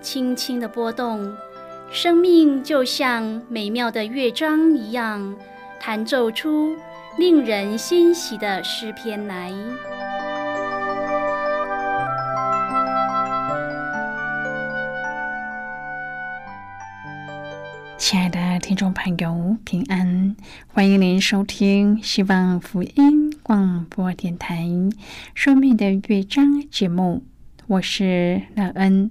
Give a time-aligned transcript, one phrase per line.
[0.00, 1.34] 轻轻的波动，
[1.90, 5.34] 生命就像美妙的乐章一样，
[5.80, 6.76] 弹奏出
[7.18, 9.52] 令人欣喜的诗篇来。
[17.98, 20.36] 亲爱的听众朋友，平安！
[20.68, 24.62] 欢迎您收听希望福音广播电台
[25.34, 27.24] 《生命的乐章》节目，
[27.66, 29.10] 我是乐恩。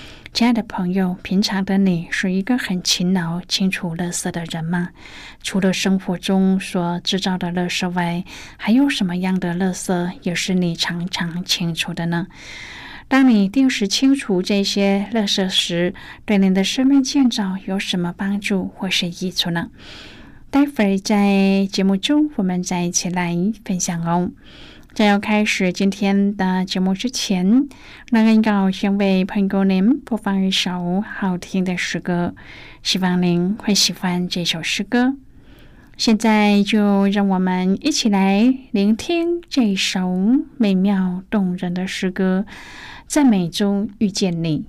[0.33, 4.89] 亲爱的朋友，平常的你是一个很勤劳清除垃圾的人吗？
[5.43, 8.23] 除了生活中所制造的垃圾外，
[8.55, 12.27] 还有什么样的垃圾也是你常常清除的呢？
[13.09, 15.93] 当你定时清除这些垃圾时，
[16.25, 19.69] 对您的生命建造有什么帮助或是益处呢？
[20.49, 24.31] 待会儿在节目中，我们再一起来分享哦。
[24.93, 27.67] 在要开始今天的节目之前，
[28.09, 32.35] 那恩要先为朋友您播放一首好听的诗歌，
[32.83, 35.15] 希望您会喜欢这首诗歌。
[35.97, 40.11] 现在就让我们一起来聆听这首
[40.57, 42.45] 美妙动人的诗歌，
[43.07, 44.65] 在美中遇见你。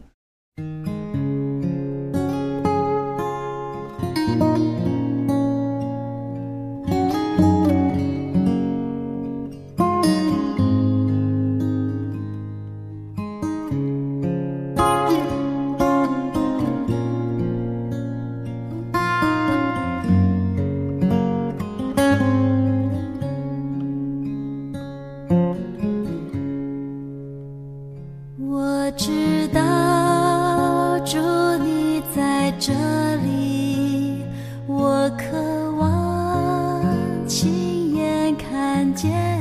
[37.33, 39.32] 亲眼看见。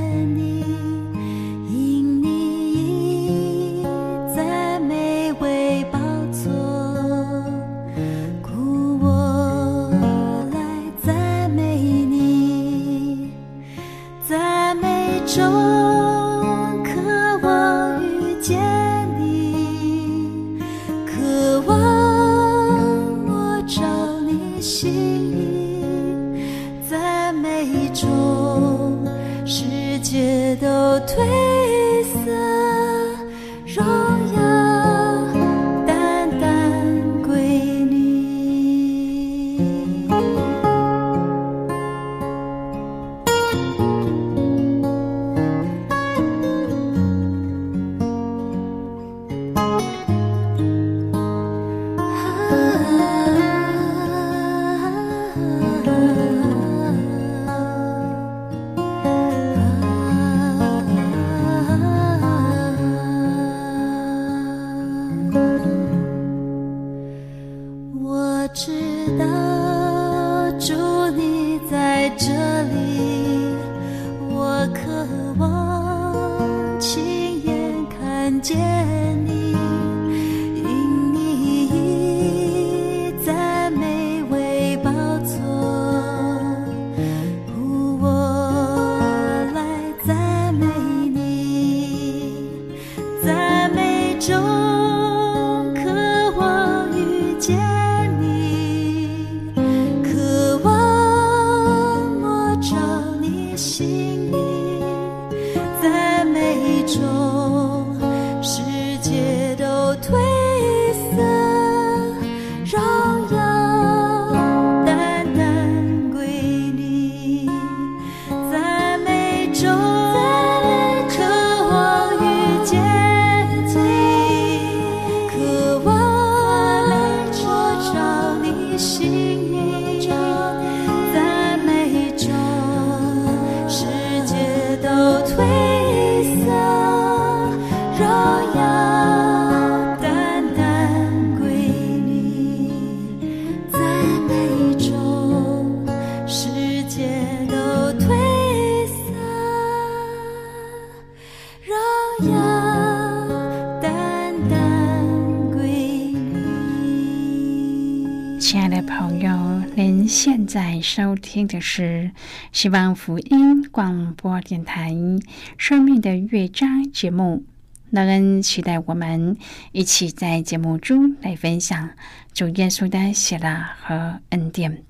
[159.76, 162.12] 您现在收听的是
[162.52, 164.92] 希望福音广播电台
[165.58, 167.44] 《生命的乐章》节目。
[167.90, 169.38] 乐恩期待我们
[169.72, 171.90] 一起在节目中来分享
[172.34, 174.84] 主耶稣的喜乐和恩典。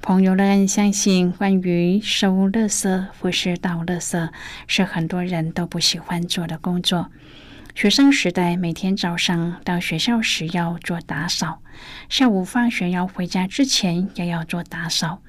[0.00, 4.28] 朋友们相信，关于收垃圾或是倒垃圾，
[4.66, 7.10] 是很多人都不喜欢做的工作。
[7.78, 11.62] 学生时代，每天早上到学校时要做打扫，
[12.08, 15.22] 下午放学要回家之前也要做打扫。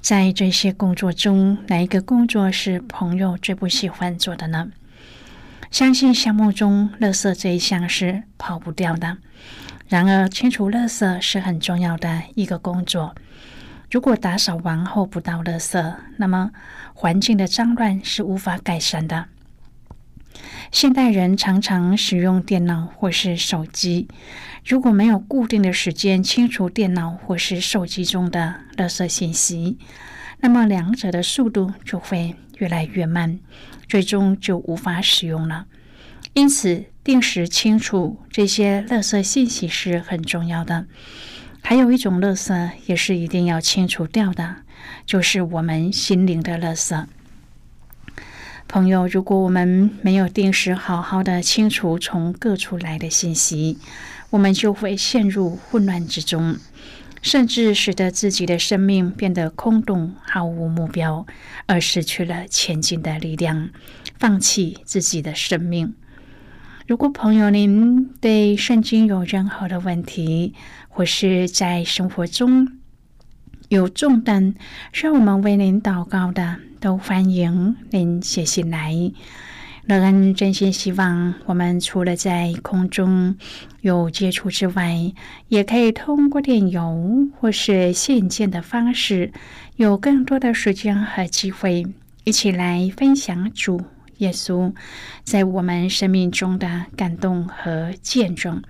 [0.00, 4.68] 在这些工作中，哪一个工作是朋友最不喜欢做的呢？
[5.72, 9.18] 相信项目中垃圾这一项是跑不掉的。
[9.88, 13.16] 然而，清除垃圾是很重要的一个工作。
[13.90, 16.52] 如果打扫完后不倒垃圾，那么
[16.94, 19.26] 环境的脏乱是无法改善的。
[20.70, 24.06] 现代人常常使用电脑或是手机，
[24.64, 29.76] 如果没有固定的时间清除电脑或是手机中的垃圾信息，
[30.38, 33.40] 那么两者的速度就会越来越慢，
[33.88, 35.66] 最终就无法使用了。
[36.34, 40.86] 因此，定时清除这些垃圾信息是很重要的。
[41.62, 44.56] 还有一种垃圾也是一定要清除掉的，
[45.04, 47.04] 就是我们心灵的垃圾。
[48.70, 53.78] 朋友，如果我们没有定时好好的清除从各处来的信息，
[54.30, 56.56] 我们就会陷入混乱之中，
[57.20, 61.26] 甚至使得自己的生命变得空洞、毫无目标，
[61.66, 63.70] 而失去了前进的力量，
[64.20, 65.94] 放弃自己的生命。
[66.86, 70.54] 如果朋友您对圣经有任何的问题，
[70.88, 72.68] 或是在生活中，
[73.70, 74.52] 有重担
[74.92, 78.92] 需要我们为您祷告的，都欢迎您写信来。
[79.86, 83.36] 乐恩真心希望，我们除了在空中
[83.80, 85.12] 有接触之外，
[85.46, 89.30] 也可以通过电邮或是信件的方式，
[89.76, 91.86] 有更多的时间和机会，
[92.24, 93.80] 一起来分享主
[94.16, 94.74] 耶稣
[95.22, 98.60] 在我们生命中的感动和见证。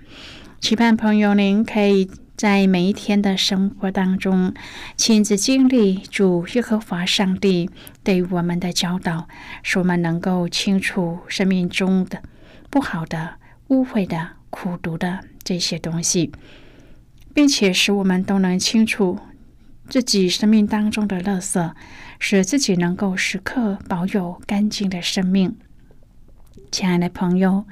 [0.59, 2.07] 期盼朋友您可以。
[2.37, 4.53] 在每一天的生活当中，
[4.97, 7.69] 亲自经历主耶和华上帝
[8.03, 9.27] 对我们的教导，
[9.61, 12.23] 使我们能够清除生命中的
[12.71, 13.35] 不好的、
[13.67, 16.31] 污秽的、苦毒的这些东西，
[17.31, 19.19] 并且使我们都能清楚
[19.87, 21.73] 自己生命当中的垃圾，
[22.17, 25.55] 使自己能够时刻保有干净的生命。
[26.71, 27.65] 亲爱的朋友。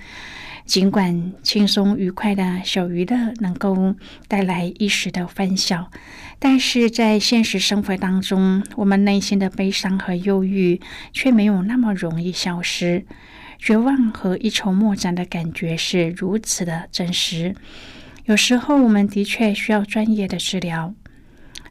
[0.70, 3.96] 尽管轻松愉快的小娱乐能够
[4.28, 5.90] 带来一时的欢笑，
[6.38, 10.80] 但是在现实生活当中，我们内心的悲伤和忧郁
[11.12, 13.04] 却没有那么容易消失。
[13.58, 17.56] 绝望和一筹莫展的感觉是如此的真实。
[18.26, 20.94] 有时候，我们的确需要专业的治疗。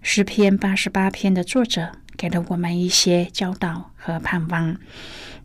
[0.02, 4.76] 诗篇八十八篇的作者给了我们一些教导和盼望。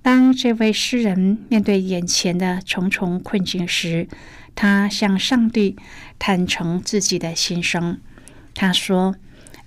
[0.04, 4.10] 当这位诗人面对眼前的重重困境时，
[4.54, 5.78] 他向上帝
[6.20, 8.02] 坦诚自己的心声。
[8.54, 9.16] 他说：“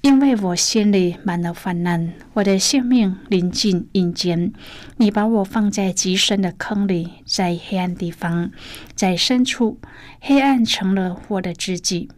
[0.03, 4.53] 因为我心里满了患难，我的性命临近阴间。
[4.99, 8.51] 你把我放在极深的坑里，在黑暗地方，
[8.95, 9.81] 在深处，
[10.21, 12.11] 黑暗成了我的知己。”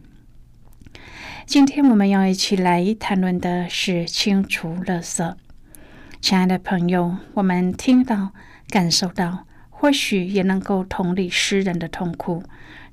[1.47, 5.33] 今天我们要一起来谈论的是清除垃圾。
[6.21, 8.31] 亲爱的朋友，我们听到、
[8.67, 12.43] 感受到，或许也能够同理诗人的痛苦，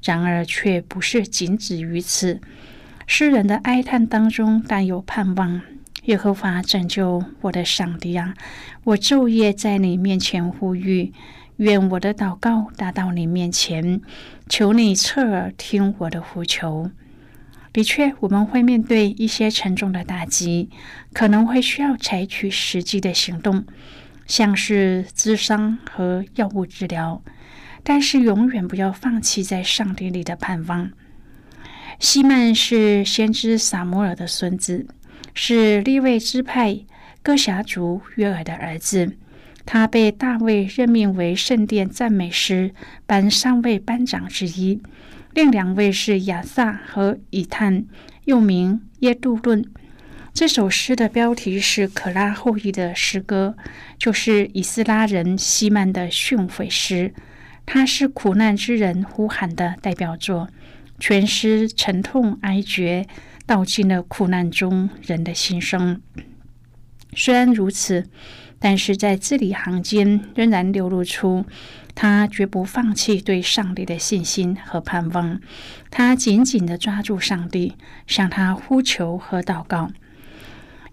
[0.02, 2.40] 然而却不是仅止于此。
[3.06, 5.60] 诗人的哀叹当中带有盼望：
[6.04, 8.34] 耶和华拯救我的上帝啊，
[8.84, 11.12] 我昼夜在你面前呼吁，
[11.56, 14.00] 愿我的祷告达到你面前，
[14.48, 16.90] 求你侧耳听我的呼求。
[17.76, 20.70] 的确，我们会面对一些沉重的打击，
[21.12, 23.66] 可能会需要采取实际的行动，
[24.26, 27.22] 像是咨商和药物治疗。
[27.82, 30.90] 但是，永远不要放弃在上帝里的盼望。
[31.98, 34.86] 西曼是先知撒摩尔的孙子，
[35.34, 36.80] 是利未支派
[37.22, 39.18] 哥辖族约尔的儿子。
[39.66, 42.72] 他被大卫任命为圣殿赞美诗
[43.04, 44.80] 班三位班长之一。
[45.36, 47.84] 另两位是亚萨和以探，
[48.24, 49.62] 又名耶杜顿。
[50.32, 53.54] 这首诗的标题是可拉后裔的诗歌，
[53.98, 57.12] 就是以斯拉人希曼的训诲诗。
[57.66, 60.48] 它是苦难之人呼喊的代表作，
[60.98, 63.06] 全诗沉痛哀绝，
[63.44, 66.00] 道尽了苦难中人的心声。
[67.14, 68.08] 虽然如此，
[68.58, 71.44] 但是在字里行间仍然流露出
[71.94, 75.40] 他绝不放弃对上帝的信心和盼望。
[75.90, 77.74] 他紧紧的抓住上帝，
[78.06, 79.90] 向他呼求和祷告：“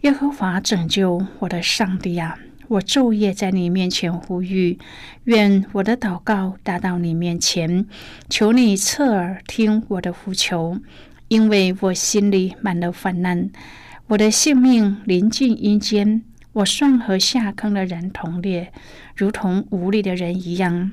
[0.01, 2.37] 耶和华拯救我的上帝啊！
[2.69, 4.79] 我昼夜在你面前呼吁，
[5.25, 7.85] 愿我的祷告达到你面前，
[8.29, 10.79] 求你侧耳听我的呼求，
[11.27, 13.49] 因为我心里满了烦难。”
[14.07, 18.71] 我的性命临近阴间，我算和下坑的人同列，
[19.15, 20.91] 如同无力的人一样。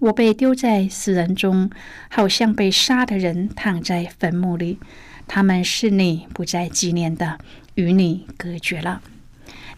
[0.00, 1.70] 我被丢在死人中，
[2.10, 4.78] 好像被杀的人躺在坟墓里。
[5.26, 7.38] 他们是你不再纪念的，
[7.74, 9.00] 与你隔绝了。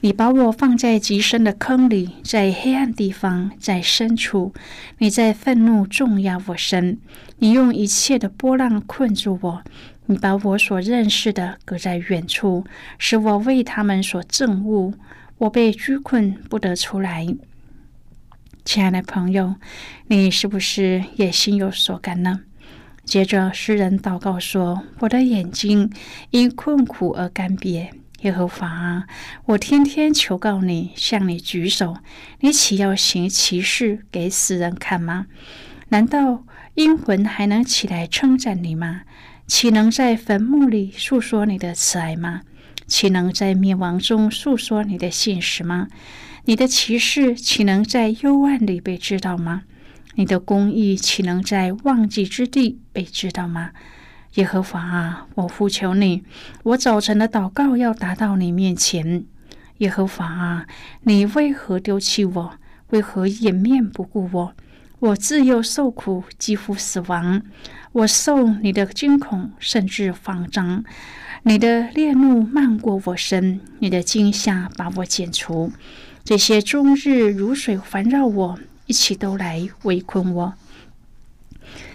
[0.00, 4.52] 你把我放在极深的坑里，在黑暗地方，在深处。
[4.99, 6.99] 你在愤怒重压我身，
[7.38, 9.62] 你用一切的波浪困住我。
[10.10, 12.64] 你把我所认识的搁在远处，
[12.98, 14.92] 使我为他们所憎恶。
[15.38, 17.28] 我被拘困，不得出来。
[18.64, 19.54] 亲爱的朋友，
[20.08, 22.40] 你是不是也心有所感呢？
[23.04, 25.92] 接着，诗人祷告说：“我的眼睛
[26.30, 27.90] 因困苦而干瘪。
[28.22, 29.06] 耶和华啊，
[29.44, 31.98] 我天天求告你，向你举手。
[32.40, 35.26] 你岂要行奇事给死人看吗？
[35.90, 39.02] 难道阴魂还能起来称赞你吗？”
[39.50, 42.42] 岂能在坟墓里诉说你的慈爱吗？
[42.87, 45.88] 岂能在灭亡中诉说你的信实吗？
[46.45, 49.62] 你的骑士岂能在幽暗里被知道吗？
[50.14, 53.73] 你的公义岂能在忘记之地被知道吗？
[54.35, 56.23] 耶和华啊，我呼求你，
[56.62, 59.25] 我早晨的祷告要达到你面前。
[59.78, 60.66] 耶和华啊，
[61.02, 62.52] 你为何丢弃我？
[62.90, 64.54] 为何掩面不顾我？
[65.00, 67.42] 我自幼受苦，几乎死亡。
[67.92, 70.85] 我受你的惊恐，甚至慌张。
[71.45, 75.73] 你的烈怒漫过我身，你的惊吓把我剪除。
[76.23, 80.54] 这些终日如水环绕我，一起都来围困我。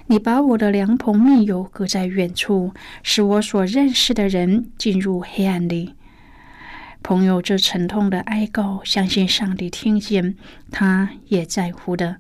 [0.08, 5.94] 你把我的良朋密友搁在远处，使我所认识的人进入黑暗里。
[7.04, 10.36] 朋友这沉痛的哀告，相信上帝听见，
[10.72, 12.18] 他也在乎的。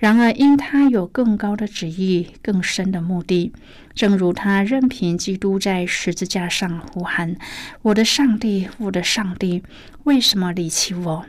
[0.00, 3.52] 然而，因他有更高的旨意、更深的目的，
[3.94, 7.36] 正如他任凭基督在十字架上呼喊
[7.82, 9.62] ：“我的上帝，我的上帝，
[10.04, 11.26] 为什么离弃我？”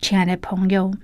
[0.00, 0.94] 亲爱的朋友，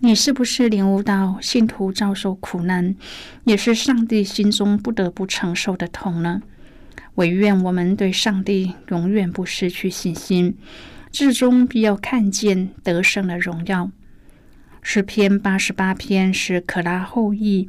[0.00, 2.96] 你是不是领悟到信徒遭受苦难，
[3.44, 6.42] 也是上帝心中不得不承受的痛呢？
[7.14, 10.58] 唯愿我们对上帝永远不失去信心，
[11.12, 13.92] 至终必要看见得胜的荣耀。
[14.88, 17.68] 诗篇八十八篇是可拉后裔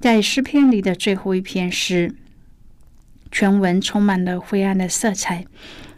[0.00, 2.14] 在诗篇里的最后一篇诗，
[3.30, 5.44] 全文充满了灰暗的色彩，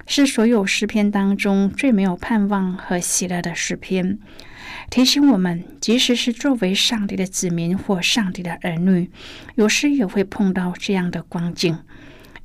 [0.04, 4.18] 是所有诗篇当中最没有盼望和喜乐的诗篇。
[4.90, 9.12] 提醒我们，即使是作为上帝的子民或上帝的儿女，
[9.54, 11.78] 有时也会碰到这样的光景，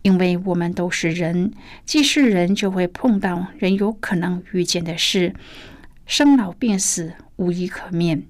[0.04, 1.52] 因为我们都是人，
[1.84, 5.34] 既是人，就会碰到人有可能遇见的事，
[6.06, 7.14] 生老病死。
[7.36, 8.24] 无一可免。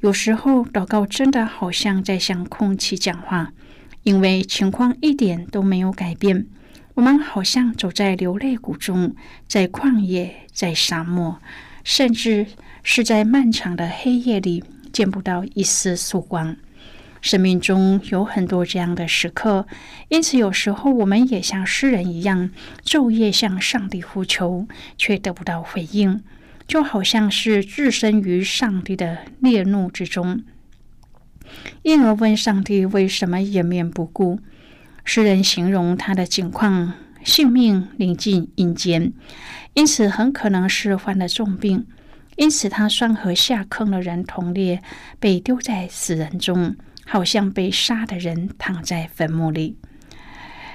[0.00, 3.52] 有时候祷告真的好像在向空气讲话，
[4.02, 6.46] 因为情况一点都没有改变。
[6.94, 9.14] 我们好像走在流泪谷中，
[9.46, 11.40] 在旷野，在沙漠，
[11.84, 12.46] 甚至
[12.82, 16.56] 是在漫长的黑夜里，见不到一丝曙光。
[17.22, 19.66] 生命中有很多这样的时刻，
[20.08, 22.50] 因此有时候我们也像诗人一样，
[22.84, 24.66] 昼夜向上帝呼求，
[24.98, 26.22] 却得不到回应。
[26.66, 30.42] 就好像是置身于上帝的烈怒之中，
[31.82, 34.40] 因而问上帝为什么掩面不顾。
[35.04, 39.12] 诗人形容他的境况，性命临近阴间，
[39.74, 41.86] 因此很可能是患了重病，
[42.36, 44.82] 因此他算和下坑的人同列，
[45.20, 49.76] 被丢在死人中，好像被杀的人躺在坟墓里。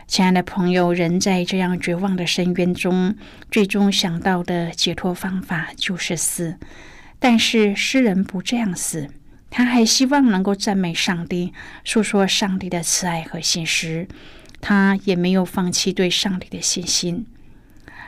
[0.10, 3.16] 亲爱的朋友，人在这样绝望的深渊中，
[3.52, 6.58] 最终想到的解脱方法就是死。
[7.20, 9.08] 但是诗人不这样死，
[9.52, 11.54] 他还希望能够赞美上帝，
[11.86, 14.08] 诉说上帝的慈爱和信实。
[14.60, 17.28] 他也没有放弃对上帝的信心。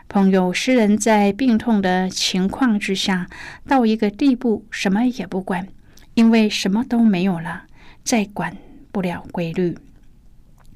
[0.09, 3.27] 朋友，诗人在病痛的情况之下，
[3.67, 5.67] 到一个地步，什么也不管，
[6.15, 7.65] 因为什么都没有了，
[8.03, 8.57] 再管
[8.91, 9.77] 不了规律。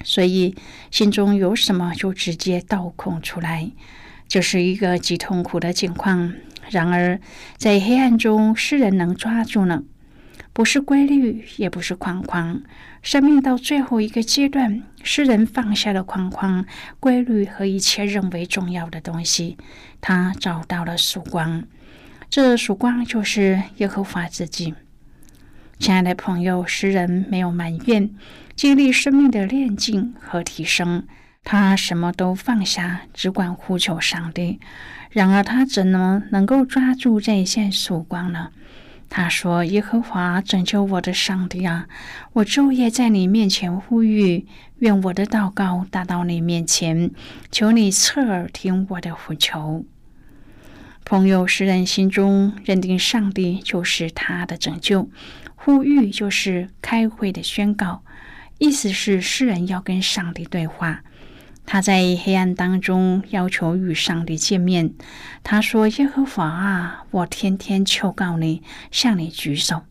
[0.06, 0.56] 所以，
[0.92, 3.70] 心中有什么就直接倒空出来，
[4.30, 6.34] 就是一个极痛苦的境况。
[6.70, 7.20] 然而，
[7.58, 9.84] 在黑暗中，诗人能抓住呢？
[10.54, 12.62] 不是规律，也不是框框。
[13.02, 16.66] 生命到最后一个阶段，诗人放下了框框、
[17.00, 19.58] 规律和一切认为重要的东西，
[20.00, 21.66] 他找到了曙光。
[22.30, 24.74] 这曙光就是耶和华自己。
[25.78, 28.10] 亲爱的朋友，诗人没有埋怨，
[28.56, 31.04] 经历生命的炼净和提升，
[31.44, 34.60] 他什么都放下，只管呼求上帝。
[35.12, 38.50] 然而，他怎么能够抓住这一线曙光呢？
[39.10, 41.88] 他说：“耶和华拯救我的上帝啊，
[42.34, 44.48] 我昼夜在你面前呼吁，
[44.80, 47.12] 愿我的祷告达到你面前，
[47.52, 49.86] 求你侧耳听我的呼求。”
[51.06, 55.08] 朋友，诗人心中认定上帝就是他的拯救。
[55.66, 58.04] 呼吁就是开会的宣告，
[58.60, 61.02] 意思是诗人要跟上帝对话。
[61.66, 64.94] 他在黑暗当中要求与上帝见面。
[65.44, 69.82] 他说：“耶和华啊，我天天求告你，向你举手。”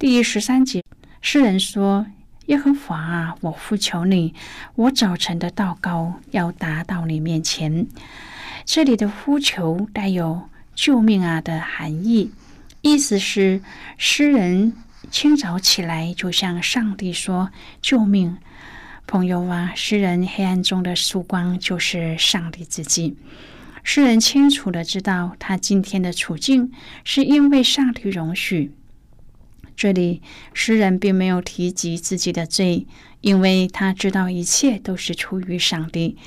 [0.00, 0.82] 第十三节，
[1.20, 2.06] 诗人说
[2.46, 4.32] ：“耶和华啊，我呼求你，
[4.74, 7.86] 我早晨的祷告要达到你面前。”
[8.64, 12.32] 这里的呼求带有“救命啊”的含义，
[12.80, 13.60] 意思是
[13.98, 14.72] 诗人。
[15.10, 18.36] 清早起来，就向上帝说：“救命，
[19.06, 23.16] 朋友啊！”诗人黑暗中的曙光就是上帝自己。
[23.82, 26.70] 诗人清楚的知道，他今天的处境
[27.02, 28.72] 是因为上帝容许。
[29.74, 30.20] 这里，
[30.52, 32.86] 诗人并没有提及自己的罪，
[33.22, 36.18] 因为他知道一切都是出于上帝，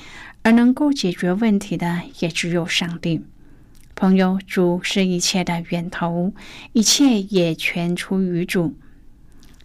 [0.42, 3.24] 而能够解决问题的也只有上帝。
[3.96, 6.32] 朋友，主是一切的源头，
[6.72, 8.74] 一切也全出于主。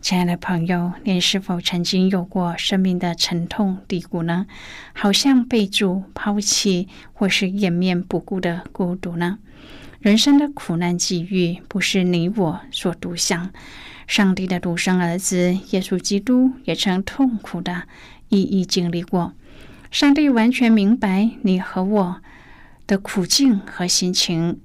[0.02, 4.46] 亲爱的朋友，你是否曾经有过生命的沉痛低谷呢？
[4.94, 9.40] 好像被主抛弃，或是掩面不顾的孤独呢？
[10.00, 13.52] 人生的苦难际遇，不是你我所独享。
[14.06, 17.84] 上帝的独生儿子耶稣基督也曾痛苦的
[18.30, 19.34] 一一经历过。
[19.90, 22.22] 上帝完全明白你和我。
[22.90, 24.60] 的苦境和心情。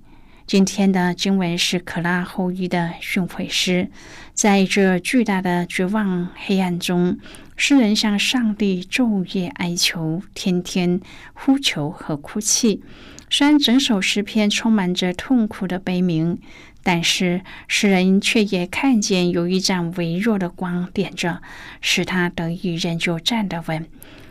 [0.46, 3.90] 今天的经文是可拉后裔的训诲诗，
[4.32, 7.18] 在这巨大的绝望黑暗中，
[7.54, 11.02] 诗人向上帝昼夜哀求，天天
[11.34, 12.82] 呼求和哭泣。
[13.28, 16.38] 虽然整首诗篇充满着痛苦的悲鸣，
[16.82, 21.42] 但是诗人却也看见有一盏微弱的光点着，
[21.82, 23.86] 使他得以仍旧站得稳。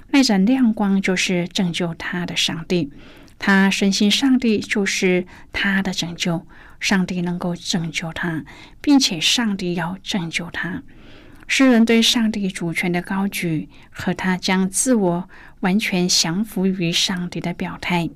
[0.10, 2.92] 那盏亮光就是拯救他的上帝。
[3.40, 6.46] 他深信上帝就是他的拯救，
[6.80, 8.46] 上帝能够拯救他，
[8.82, 10.84] 并且上帝要拯救他。
[11.48, 18.10] 诗人对上帝主权的高举和他将自我完全降服于上帝的表态。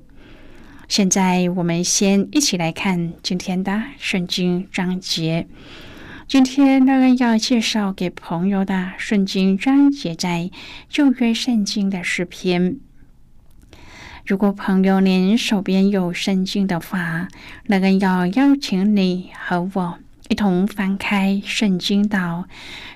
[0.88, 5.46] 现在，我们先一起来看今天的圣经章节。
[6.26, 10.50] 今天，乐恩要介绍给朋友的圣经章节在
[10.88, 12.78] 旧约圣经的诗篇。
[14.28, 17.28] 如果朋友您手边有圣经的话，
[17.64, 22.46] 那个要邀请你和我一同翻开圣经到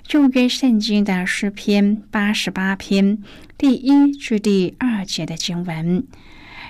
[0.02, 3.16] 旧约圣经的诗篇八十八篇
[3.56, 6.06] 第一至第二节的经文。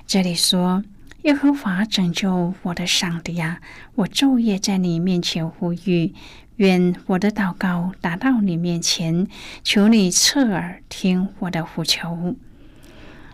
[0.06, 0.84] 这里说
[1.22, 3.58] ：“耶和华拯救我的上帝啊，
[3.96, 6.14] 我昼夜在你面前呼吁，
[6.54, 9.26] 愿我的祷告达到你面前，
[9.64, 12.36] 求你侧耳听我的呼求。”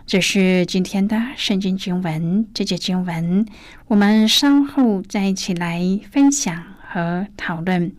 [0.09, 3.45] 这是今天的圣经经文，这节经文
[3.85, 7.91] 我们稍后再一起来分享和讨论。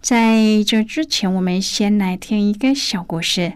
[0.00, 3.52] 在这之前，我们先来听一个小故事。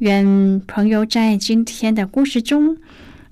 [0.00, 2.76] 愿朋友在今天的故事中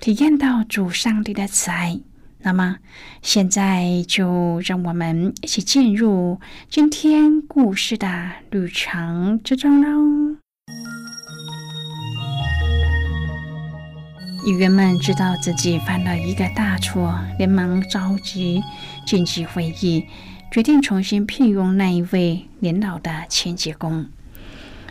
[0.01, 2.01] 体验到主上帝的慈爱。
[2.41, 2.79] 那么，
[3.21, 10.32] 现在就让我们一起进入今天故事的旅程之中喽。
[14.45, 18.61] 议员们知道自己犯了一个大错，连忙召集
[19.07, 20.05] 紧急会议，
[20.51, 24.09] 决定重新聘用那一位年老的清洁工。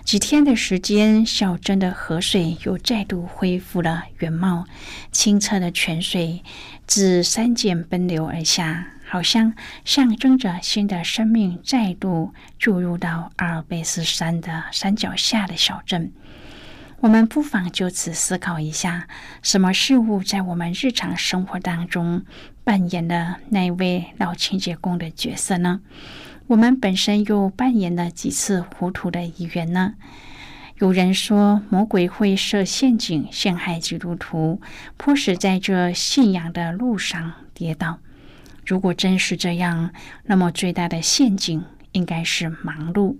[0.05, 4.65] 几天的时间，小镇的河水又再度恢复了原貌，
[5.11, 6.43] 清澈的泉水
[6.87, 16.13] 自山涧奔流而下，好像象征着新的生命再度注入到阿尔卑斯山的山脚下的小镇。
[17.01, 19.07] 我们不妨就此思考一下：
[19.41, 22.23] 什么事物在我们日常生活当中
[22.63, 25.81] 扮演了那位老清洁工的角色呢？
[26.45, 29.95] 我们本身又扮演了几次糊涂的一员呢？
[30.77, 34.61] 有人说，魔鬼会设陷阱陷害基督徒，
[34.97, 37.97] 迫使在这信仰的路上跌倒。
[38.63, 39.91] 如果真是这样，
[40.25, 43.15] 那么最大的陷阱应该是忙碌。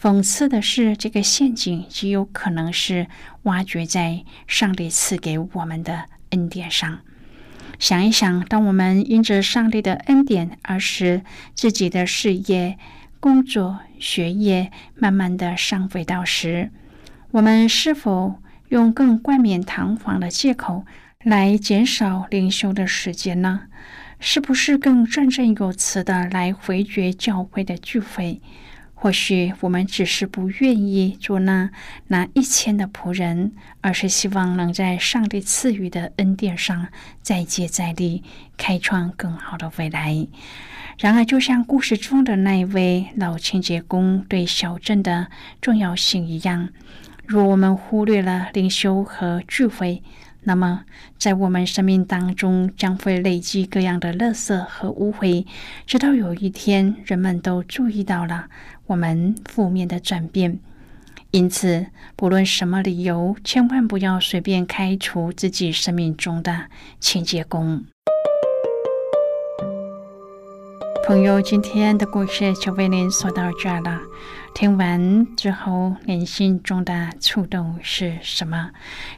[0.00, 3.06] 讽刺的是，这个陷阱极有可能是
[3.42, 7.00] 挖掘在上帝赐给我们的恩典上。
[7.78, 11.22] 想一想，当我们因着上帝的恩典而使
[11.54, 12.78] 自己的事业、
[13.20, 16.70] 工作、学业慢慢的上轨道时，
[17.30, 18.36] 我们是否
[18.68, 20.84] 用更冠冕堂皇的借口
[21.22, 23.62] 来减少灵修的时间呢？
[24.18, 28.40] 是不是更振振有词的来回绝教会的聚会？
[29.06, 31.70] 或许我们只是不愿意做那
[32.08, 36.88] 那一千的仆人，而是希望能在上帝赐予的恩典上
[37.22, 38.24] 再接再厉，
[38.56, 40.26] 开创更好的未来。
[40.98, 45.28] 然而，就像故事中的那一位老清洁工对小镇的
[45.60, 46.70] 重要性一样，
[47.26, 50.02] 若我们忽略了灵修和聚会，
[50.42, 50.82] 那么，
[51.16, 55.46] 在我们生命当中将会累积各样的垃圾和污秽，
[55.86, 58.48] 直到有一天人们都注意到了
[58.86, 60.58] 我们负面的转变。
[61.32, 66.66] 因此，不论什么理由，千万不要随便开除自己生命中的
[67.00, 67.84] 清洁工。
[71.06, 74.00] 朋友，今天的故事就为您说到这儿了。
[74.54, 78.70] 听完之后，您心中的触动是什么？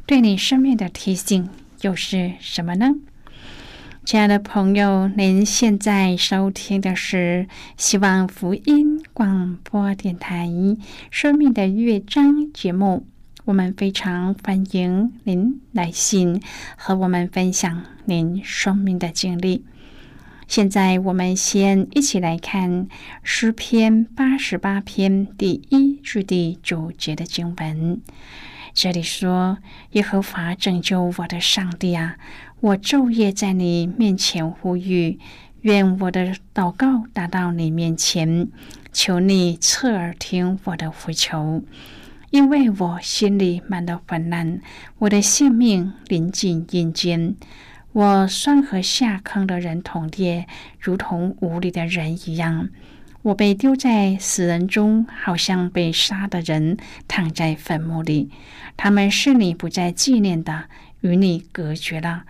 [0.04, 1.48] 对你生命的提醒
[1.82, 2.90] 又是什么呢？
[4.08, 10.46] 亲爱的朋友，您现在收听的是希望福音广播电台
[11.10, 13.06] 《生命的乐章》节目。
[13.44, 16.40] 我们非常欢迎您来信
[16.78, 19.66] 和我们分享您生命的经历。
[20.46, 22.88] 现在我们先一起来看
[23.22, 28.00] 诗篇八十八篇第一至第九节的经文。
[28.72, 29.58] 这里说
[29.92, 32.16] ：“耶和华拯救我的上帝啊，
[32.60, 35.18] 我昼夜在你面前呼吁，
[35.60, 38.48] 愿我的祷告达到你面前，
[38.92, 41.62] 求你侧耳听我的呼求，
[42.30, 44.60] 因为我心里满了烦难，
[44.98, 47.36] 我的性命临近阴间。”
[47.92, 50.46] 我算和下坑的人同列，
[50.78, 52.68] 如同无理的人一样。
[53.22, 56.76] 我被丢在死人中，好像被杀的人
[57.08, 58.30] 躺在坟墓里。
[58.76, 60.66] 他们是你不再纪念的，
[61.00, 62.24] 与你隔绝了。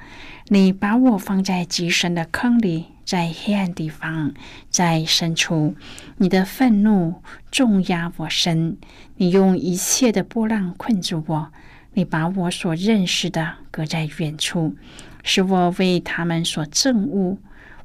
[0.49, 4.33] 你把我放在极深的坑里，在黑暗地方，
[4.71, 5.75] 在深处。
[6.17, 8.77] 你的愤怒重压我身，
[9.17, 11.53] 你用一切的波浪困住我。
[11.95, 14.77] 你把我所认识的搁在远处。
[15.25, 17.37] 使我为他们所憎恶，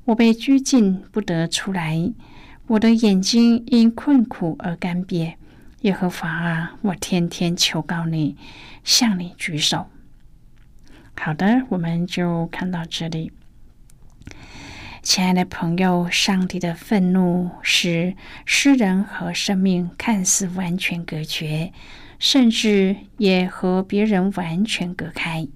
[0.06, 2.14] 我被拘禁不得出来，
[2.68, 5.34] 我的眼睛因困苦而干瘪。
[5.82, 8.38] 耶和华啊，我天天求告你，
[8.86, 9.88] 向你举手。
[11.16, 13.32] 好的，我们就看到这里。
[15.02, 21.72] 亲爱的朋友，上帝的愤怒使诗人和生命看似完全隔绝，
[22.20, 25.48] 甚至也和别人完全隔开。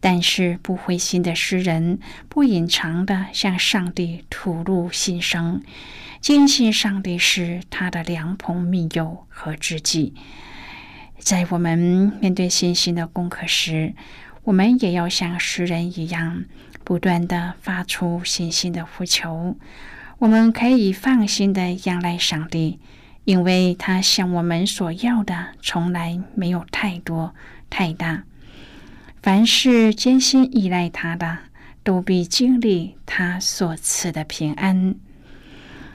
[0.00, 5.62] 但是不灰心的诗人，不隐藏的向上帝吐露心声，
[6.20, 10.14] 坚信上帝是他的良朋密友和知己。
[11.18, 11.78] 在我们
[12.20, 13.94] 面对信心的功课时，
[14.44, 16.44] 我们也要像诗人一样，
[16.84, 19.56] 不断的发出信心的呼求。
[20.18, 22.78] 我们可以放心的仰赖上帝，
[23.24, 27.34] 因为他向我们所要的从来没有太多
[27.68, 28.24] 太大。
[29.22, 31.38] 凡是艰辛依赖他的，
[31.82, 34.94] 都必经历他所赐的平安。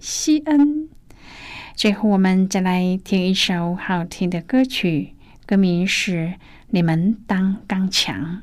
[0.00, 0.88] 西恩。
[1.76, 5.14] 最后，我们再来听一首好听的歌曲，
[5.46, 6.12] 歌名是
[6.68, 8.42] 《你们当刚强》。